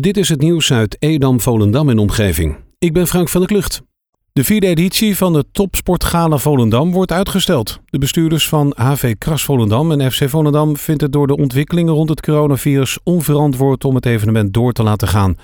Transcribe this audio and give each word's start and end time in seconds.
Dit 0.00 0.16
is 0.16 0.28
het 0.28 0.40
nieuws 0.40 0.72
uit 0.72 0.96
Edam, 0.98 1.40
Volendam 1.40 1.88
en 1.88 1.98
omgeving. 1.98 2.56
Ik 2.78 2.92
ben 2.92 3.06
Frank 3.06 3.28
van 3.28 3.40
der 3.40 3.50
Klucht. 3.50 3.82
De 4.32 4.44
vierde 4.44 4.66
editie 4.66 5.16
van 5.16 5.32
de 5.32 5.44
Topsportgala 5.52 6.36
Volendam 6.36 6.92
wordt 6.92 7.12
uitgesteld. 7.12 7.80
De 7.84 7.98
bestuurders 7.98 8.48
van 8.48 8.72
HV 8.76 9.14
Kras 9.18 9.44
Volendam 9.44 9.92
en 9.92 10.12
FC 10.12 10.28
Volendam 10.28 10.76
vinden 10.76 11.04
het 11.04 11.12
door 11.12 11.26
de 11.26 11.36
ontwikkelingen 11.36 11.94
rond 11.94 12.08
het 12.08 12.20
coronavirus 12.20 12.98
onverantwoord 13.04 13.84
om 13.84 13.94
het 13.94 14.06
evenement 14.06 14.52
door 14.52 14.72
te 14.72 14.82
laten 14.82 15.08
gaan. 15.08 15.36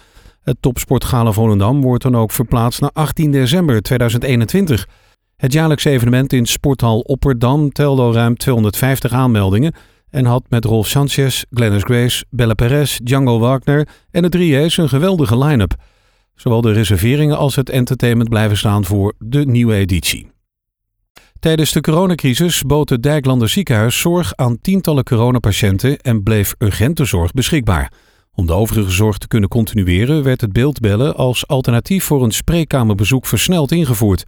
Het 0.43 0.57
Topsportgala 0.61 1.33
Volendam 1.33 1.83
wordt 1.83 2.03
dan 2.03 2.17
ook 2.17 2.33
verplaatst 2.33 2.81
naar 2.81 2.93
18 2.93 3.31
december 3.31 3.83
2021. 3.83 4.89
Het 5.37 5.53
jaarlijkse 5.53 5.91
evenement 5.91 6.33
in 6.33 6.47
Sporthal 6.47 7.01
Opperdam 7.01 7.73
telde 7.73 8.03
al 8.03 8.13
ruim 8.13 8.37
250 8.37 9.13
aanmeldingen 9.13 9.75
en 10.11 10.25
had 10.25 10.45
met 10.49 10.65
Rolf 10.65 10.87
Sanchez, 10.87 11.43
Glennis 11.51 11.83
Grace, 11.83 12.25
Bella 12.31 12.55
Perez, 12.55 12.99
Django 12.99 13.39
Wagner 13.39 13.89
en 14.11 14.23
de 14.23 14.65
3A's 14.67 14.77
een 14.77 14.89
geweldige 14.89 15.39
line-up. 15.39 15.75
Zowel 16.35 16.61
de 16.61 16.73
reserveringen 16.73 17.37
als 17.37 17.57
het 17.57 17.71
entertainment 17.71 18.29
blijven 18.29 18.57
staan 18.57 18.85
voor 18.85 19.15
de 19.19 19.47
nieuwe 19.47 19.75
editie. 19.75 20.31
Tijdens 21.41 21.73
de 21.73 21.81
coronacrisis 21.81 22.63
bood 22.63 22.89
het 22.89 23.03
Dijklander 23.03 23.49
ziekenhuis 23.49 23.99
zorg 23.99 24.37
aan 24.37 24.61
tientallen 24.61 25.05
coronapatiënten 25.05 25.99
en 25.99 26.23
bleef 26.23 26.55
urgente 26.59 27.05
zorg 27.05 27.33
beschikbaar. 27.33 27.93
Om 28.35 28.47
de 28.47 28.53
overige 28.53 28.91
zorg 28.91 29.19
te 29.19 29.29
kunnen 29.29 29.49
continueren 29.49 30.23
werd 30.23 30.41
het 30.41 30.53
beeldbellen 30.53 31.17
als 31.17 31.47
alternatief 31.47 32.05
voor 32.05 32.25
een 32.25 32.33
spreekkamerbezoek 32.33 33.27
versneld 33.27 33.73
ingevoerd. 33.73 34.25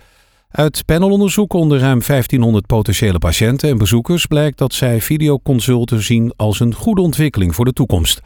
Uit 0.51 0.85
panelonderzoek 0.85 1.53
onder 1.53 1.79
ruim 1.79 2.01
1500 2.07 2.67
potentiële 2.67 3.19
patiënten 3.19 3.69
en 3.69 3.79
bezoekers 3.79 4.27
blijkt 4.27 4.59
dat 4.59 4.75
zij 4.75 5.01
videoconsulten 5.01 6.03
zien 6.03 6.33
als 6.37 6.61
een 6.61 6.75
goede 6.75 7.01
ontwikkeling 7.01 7.55
voor 7.55 7.65
de 7.65 7.73
toekomst. 7.73 8.21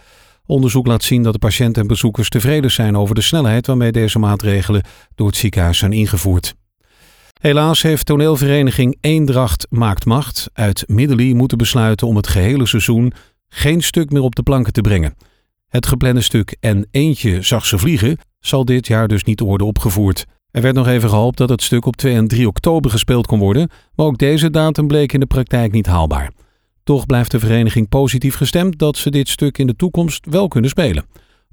Onderzoek 0.47 0.87
laat 0.87 1.03
zien 1.03 1.23
dat 1.23 1.33
de 1.33 1.39
patiënten 1.39 1.83
en 1.83 1.89
bezoekers 1.89 2.29
tevreden 2.29 2.71
zijn 2.71 2.97
over 2.97 3.15
de 3.15 3.21
snelheid 3.21 3.67
waarmee 3.67 3.93
deze 3.93 4.19
maatregelen 4.19 4.83
door 5.15 5.27
het 5.27 5.37
ziekenhuis 5.37 5.79
zijn 5.79 5.93
ingevoerd. 5.93 6.55
Helaas 7.41 7.83
heeft 7.83 8.07
toneelvereniging 8.07 8.99
Eendracht 9.01 9.67
Maakt 9.71 10.05
Macht 10.05 10.51
uit 10.53 10.85
Middelie 10.87 11.35
moeten 11.35 11.59
besluiten 11.59 12.07
om 12.07 12.17
het 12.17 12.27
gehele 12.27 12.67
seizoen 12.67 13.13
geen 13.49 13.83
stuk 13.83 14.11
meer 14.11 14.23
op 14.23 14.35
de 14.35 14.43
planken 14.43 14.73
te 14.73 14.81
brengen. 14.81 15.15
Het 15.69 15.87
geplande 15.87 16.21
stuk 16.21 16.57
En 16.61 16.87
Eentje 16.91 17.43
zag 17.43 17.67
ze 17.67 17.79
vliegen 17.79 18.19
zal 18.41 18.65
dit 18.65 18.87
jaar 18.87 19.09
dus 19.09 19.25
niet 19.25 19.41
worden 19.41 19.67
opgevoerd. 19.67 20.25
Er 20.55 20.63
werd 20.63 20.75
nog 20.75 20.87
even 20.87 21.09
gehoopt 21.09 21.39
dat 21.39 21.49
het 21.49 21.63
stuk 21.63 21.87
op 21.87 21.97
2 21.97 22.15
en 22.15 22.29
3 22.29 22.49
oktober 22.49 22.91
gespeeld 22.91 23.27
kon 23.27 23.39
worden, 23.39 23.71
maar 23.95 24.07
ook 24.07 24.19
deze 24.19 24.51
datum 24.51 24.87
bleek 24.87 25.13
in 25.13 25.21
de 25.21 25.27
praktijk 25.27 25.73
niet 25.73 25.87
haalbaar. 25.87 26.31
Toch 26.85 27.07
blijft 27.07 27.31
de 27.31 27.39
vereniging 27.39 27.89
positief 27.89 28.35
gestemd 28.35 28.79
dat 28.79 28.97
ze 28.97 29.11
dit 29.11 29.29
stuk 29.29 29.59
in 29.59 29.67
de 29.67 29.77
toekomst 29.77 30.27
wel 30.31 30.49
kunnen 30.49 30.71
spelen. 30.71 31.05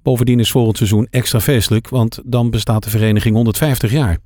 Bovendien 0.04 0.40
is 0.40 0.52
volgend 0.52 0.78
seizoen 0.78 1.08
extra 1.10 1.40
feestelijk, 1.40 1.90
want 1.90 2.20
dan 2.26 2.50
bestaat 2.50 2.84
de 2.84 2.90
vereniging 2.90 3.36
150 3.36 3.92
jaar. 3.92 4.18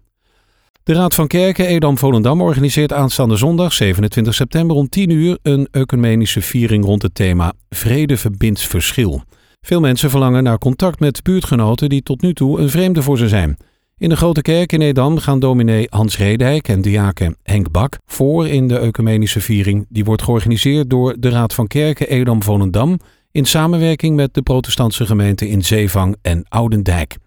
De 0.83 0.93
Raad 0.93 1.15
van 1.15 1.27
Kerken 1.27 1.67
Edam-Volendam 1.67 2.41
organiseert 2.41 2.93
aanstaande 2.93 3.35
zondag 3.35 3.73
27 3.73 4.33
september 4.33 4.75
om 4.75 4.89
10 4.89 5.09
uur 5.09 5.37
een 5.41 5.67
ecumenische 5.71 6.41
viering 6.41 6.85
rond 6.85 7.01
het 7.01 7.15
thema 7.15 7.53
Vrede 7.69 8.17
verbindt 8.17 8.61
verschil. 8.61 9.23
Veel 9.61 9.79
mensen 9.79 10.09
verlangen 10.09 10.43
naar 10.43 10.57
contact 10.57 10.99
met 10.99 11.23
buurtgenoten 11.23 11.89
die 11.89 12.01
tot 12.01 12.21
nu 12.21 12.33
toe 12.33 12.59
een 12.59 12.69
vreemde 12.69 13.01
voor 13.01 13.17
ze 13.17 13.27
zijn. 13.27 13.57
In 13.97 14.09
de 14.09 14.15
Grote 14.15 14.41
Kerk 14.41 14.71
in 14.71 14.81
Edam 14.81 15.17
gaan 15.17 15.39
dominee 15.39 15.87
Hans 15.89 16.17
Redijk 16.17 16.67
en 16.67 16.81
diaken 16.81 17.37
Henk 17.43 17.71
Bak 17.71 17.97
voor 18.05 18.47
in 18.47 18.67
de 18.67 18.79
ecumenische 18.79 19.41
viering. 19.41 19.85
Die 19.89 20.05
wordt 20.05 20.21
georganiseerd 20.21 20.89
door 20.89 21.15
de 21.19 21.29
Raad 21.29 21.53
van 21.53 21.67
Kerken 21.67 22.09
Edam-Volendam 22.09 22.99
in 23.31 23.45
samenwerking 23.45 24.15
met 24.15 24.33
de 24.33 24.41
protestantse 24.41 25.05
gemeenten 25.05 25.47
in 25.47 25.63
Zeevang 25.63 26.15
en 26.21 26.45
Oudendijk. 26.49 27.17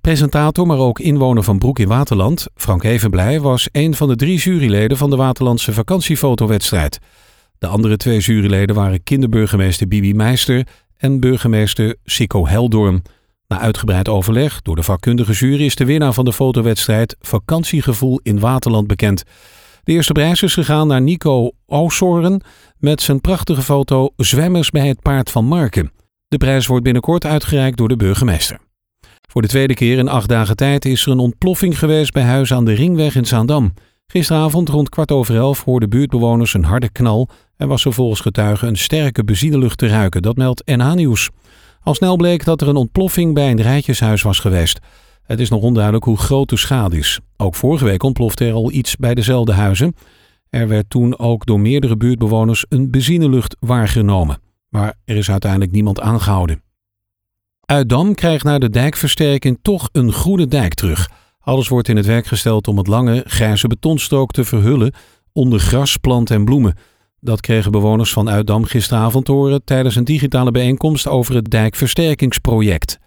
Presentator, 0.00 0.66
maar 0.66 0.78
ook 0.78 0.98
inwoner 0.98 1.42
van 1.42 1.58
Broek 1.58 1.78
in 1.78 1.88
Waterland, 1.88 2.46
Frank 2.54 2.82
Evenblij, 2.82 3.40
was 3.40 3.68
een 3.72 3.94
van 3.94 4.08
de 4.08 4.16
drie 4.16 4.38
juryleden 4.38 4.96
van 4.96 5.10
de 5.10 5.16
Waterlandse 5.16 5.72
vakantiefotowedstrijd. 5.72 6.98
De 7.58 7.66
andere 7.66 7.96
twee 7.96 8.18
juryleden 8.18 8.74
waren 8.74 9.02
kinderburgemeester 9.02 9.88
Bibi 9.88 10.14
Meister 10.14 10.66
en 10.96 11.20
burgemeester 11.20 11.96
Sico 12.04 12.46
Heldorm. 12.46 13.02
Na 13.50 13.58
uitgebreid 13.58 14.08
overleg 14.08 14.62
door 14.62 14.76
de 14.76 14.82
vakkundige 14.82 15.32
jury 15.32 15.64
is 15.64 15.74
de 15.74 15.84
winnaar 15.84 16.12
van 16.12 16.24
de 16.24 16.32
fotowedstrijd 16.32 17.16
Vakantiegevoel 17.20 18.20
in 18.22 18.40
Waterland 18.40 18.86
bekend. 18.86 19.22
De 19.84 19.92
eerste 19.92 20.12
prijs 20.12 20.42
is 20.42 20.54
gegaan 20.54 20.86
naar 20.86 21.00
Nico 21.00 21.50
Oosoren 21.66 22.42
met 22.78 23.02
zijn 23.02 23.20
prachtige 23.20 23.62
foto 23.62 24.08
Zwemmers 24.16 24.70
bij 24.70 24.88
het 24.88 25.02
paard 25.02 25.30
van 25.30 25.44
Marken. 25.44 25.92
De 26.28 26.36
prijs 26.36 26.66
wordt 26.66 26.84
binnenkort 26.84 27.24
uitgereikt 27.24 27.76
door 27.76 27.88
de 27.88 27.96
burgemeester. 27.96 28.58
Voor 29.30 29.42
de 29.42 29.48
tweede 29.48 29.74
keer 29.74 29.98
in 29.98 30.08
acht 30.08 30.28
dagen 30.28 30.56
tijd 30.56 30.84
is 30.84 31.06
er 31.06 31.12
een 31.12 31.18
ontploffing 31.18 31.78
geweest 31.78 32.12
bij 32.12 32.22
huizen 32.22 32.56
aan 32.56 32.64
de 32.64 32.72
Ringweg 32.72 33.14
in 33.14 33.26
Zaandam. 33.26 33.74
Gisteravond 34.06 34.68
rond 34.68 34.88
kwart 34.88 35.10
over 35.12 35.36
elf 35.36 35.64
hoorden 35.64 35.90
buurtbewoners 35.90 36.54
een 36.54 36.64
harde 36.64 36.90
knal 36.90 37.28
en 37.56 37.68
was 37.68 37.84
er 37.84 37.92
volgens 37.92 38.20
getuigen 38.20 38.68
een 38.68 38.78
sterke 38.78 39.24
benzinelucht 39.24 39.78
te 39.78 39.86
ruiken. 39.86 40.22
Dat 40.22 40.36
meldt 40.36 40.66
NH 40.66 40.94
Nieuws. 40.94 41.30
Al 41.82 41.94
snel 41.94 42.16
bleek 42.16 42.44
dat 42.44 42.60
er 42.60 42.68
een 42.68 42.76
ontploffing 42.76 43.34
bij 43.34 43.50
een 43.50 43.62
rijtjeshuis 43.62 44.22
was 44.22 44.38
geweest. 44.38 44.78
Het 45.22 45.40
is 45.40 45.50
nog 45.50 45.62
onduidelijk 45.62 46.04
hoe 46.04 46.16
groot 46.16 46.48
de 46.48 46.56
schade 46.56 46.98
is. 46.98 47.20
Ook 47.36 47.54
vorige 47.54 47.84
week 47.84 48.02
ontplofte 48.02 48.44
er 48.44 48.52
al 48.52 48.72
iets 48.72 48.96
bij 48.96 49.14
dezelfde 49.14 49.52
huizen. 49.52 49.94
Er 50.48 50.68
werd 50.68 50.90
toen 50.90 51.18
ook 51.18 51.46
door 51.46 51.60
meerdere 51.60 51.96
buurtbewoners 51.96 52.64
een 52.68 52.90
benzinelucht 52.90 53.56
waargenomen. 53.60 54.38
Maar 54.68 54.94
er 55.04 55.16
is 55.16 55.30
uiteindelijk 55.30 55.72
niemand 55.72 56.00
aangehouden. 56.00 56.62
Uitdam 57.60 58.14
krijgt 58.14 58.44
na 58.44 58.58
de 58.58 58.70
dijkversterking 58.70 59.58
toch 59.62 59.88
een 59.92 60.12
groene 60.12 60.46
dijk 60.46 60.74
terug. 60.74 61.10
Alles 61.40 61.68
wordt 61.68 61.88
in 61.88 61.96
het 61.96 62.06
werk 62.06 62.26
gesteld 62.26 62.68
om 62.68 62.78
het 62.78 62.86
lange, 62.86 63.22
grijze 63.26 63.66
betonstrook 63.66 64.30
te 64.30 64.44
verhullen 64.44 64.94
onder 65.32 65.60
gras, 65.60 65.96
plant 65.96 66.30
en 66.30 66.44
bloemen. 66.44 66.76
Dat 67.20 67.40
kregen 67.40 67.70
bewoners 67.70 68.12
van 68.12 68.30
Uitdam 68.30 68.64
gisteravond 68.64 69.26
horen 69.26 69.64
tijdens 69.64 69.96
een 69.96 70.04
digitale 70.04 70.50
bijeenkomst 70.50 71.06
over 71.06 71.34
het 71.34 71.50
dijkversterkingsproject. 71.50 72.98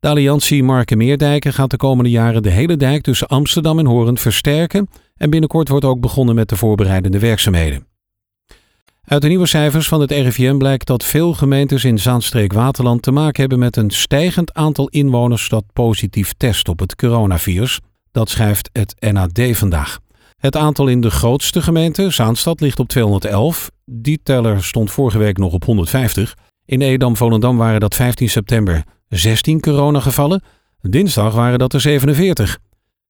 De 0.00 0.08
alliantie 0.08 0.62
Marken-Meerdijken 0.62 1.52
gaat 1.52 1.70
de 1.70 1.76
komende 1.76 2.10
jaren 2.10 2.42
de 2.42 2.50
hele 2.50 2.76
dijk 2.76 3.02
tussen 3.02 3.26
Amsterdam 3.26 3.78
en 3.78 3.86
Hoorn 3.86 4.18
versterken 4.18 4.88
en 5.16 5.30
binnenkort 5.30 5.68
wordt 5.68 5.84
ook 5.84 6.00
begonnen 6.00 6.34
met 6.34 6.48
de 6.48 6.56
voorbereidende 6.56 7.18
werkzaamheden. 7.18 7.86
Uit 9.04 9.22
de 9.22 9.28
nieuwe 9.28 9.46
cijfers 9.46 9.88
van 9.88 10.00
het 10.00 10.10
RIVM 10.10 10.56
blijkt 10.56 10.86
dat 10.86 11.04
veel 11.04 11.34
gemeentes 11.34 11.84
in 11.84 11.98
Zaanstreek-Waterland 11.98 13.02
te 13.02 13.10
maken 13.10 13.40
hebben 13.40 13.58
met 13.58 13.76
een 13.76 13.90
stijgend 13.90 14.54
aantal 14.54 14.88
inwoners 14.88 15.48
dat 15.48 15.64
positief 15.72 16.32
test 16.36 16.68
op 16.68 16.78
het 16.78 16.96
coronavirus. 16.96 17.80
Dat 18.12 18.28
schrijft 18.28 18.70
het 18.72 19.12
NAD 19.12 19.40
vandaag. 19.52 19.98
Het 20.38 20.56
aantal 20.56 20.86
in 20.86 21.00
de 21.00 21.10
grootste 21.10 21.62
gemeente, 21.62 22.10
Zaanstad, 22.10 22.60
ligt 22.60 22.78
op 22.78 22.88
211. 22.88 23.70
Die 23.84 24.20
teller 24.22 24.64
stond 24.64 24.90
vorige 24.90 25.18
week 25.18 25.38
nog 25.38 25.52
op 25.52 25.64
150. 25.64 26.36
In 26.64 26.80
Edam-Volendam 26.80 27.56
waren 27.56 27.80
dat 27.80 27.94
15 27.94 28.28
september 28.28 28.84
16 29.08 29.60
coronagevallen. 29.60 30.42
Dinsdag 30.80 31.34
waren 31.34 31.58
dat 31.58 31.72
er 31.72 31.80
47. 31.80 32.58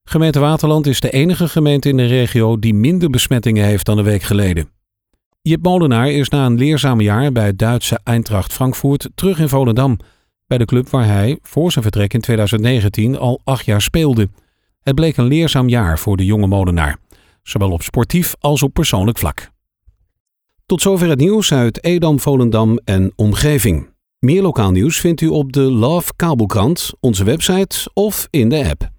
Gemeente 0.04 0.38
Waterland 0.38 0.86
is 0.86 1.00
de 1.00 1.10
enige 1.10 1.48
gemeente 1.48 1.88
in 1.88 1.96
de 1.96 2.06
regio 2.06 2.58
die 2.58 2.74
minder 2.74 3.10
besmettingen 3.10 3.64
heeft 3.64 3.86
dan 3.86 3.98
een 3.98 4.04
week 4.04 4.22
geleden. 4.22 4.70
Jip 5.42 5.62
Molenaar 5.62 6.10
is 6.10 6.28
na 6.28 6.46
een 6.46 6.58
leerzaam 6.58 7.00
jaar 7.00 7.32
bij 7.32 7.46
het 7.46 7.58
Duitse 7.58 8.00
Eintracht 8.04 8.52
Frankfurt 8.52 9.08
terug 9.14 9.38
in 9.38 9.48
Volendam. 9.48 9.98
Bij 10.46 10.58
de 10.58 10.64
club 10.64 10.88
waar 10.88 11.06
hij 11.06 11.38
voor 11.42 11.72
zijn 11.72 11.84
vertrek 11.84 12.14
in 12.14 12.20
2019 12.20 13.18
al 13.18 13.40
acht 13.44 13.64
jaar 13.64 13.82
speelde. 13.82 14.28
Het 14.82 14.94
bleek 14.94 15.16
een 15.16 15.26
leerzaam 15.26 15.68
jaar 15.68 15.98
voor 15.98 16.16
de 16.16 16.24
jonge 16.24 16.46
Molenaar 16.46 16.98
zowel 17.48 17.70
op 17.70 17.82
sportief 17.82 18.34
als 18.40 18.62
op 18.62 18.72
persoonlijk 18.72 19.18
vlak. 19.18 19.50
Tot 20.66 20.82
zover 20.82 21.08
het 21.08 21.18
nieuws 21.18 21.52
uit 21.52 21.84
Edam, 21.84 22.20
Volendam 22.20 22.78
en 22.84 23.12
omgeving. 23.16 23.90
Meer 24.18 24.42
lokaal 24.42 24.70
nieuws 24.70 25.00
vindt 25.00 25.20
u 25.20 25.26
op 25.26 25.52
de 25.52 25.60
Love 25.60 26.12
Kabelkrant, 26.16 26.92
onze 27.00 27.24
website 27.24 27.90
of 27.94 28.26
in 28.30 28.48
de 28.48 28.68
app. 28.68 28.97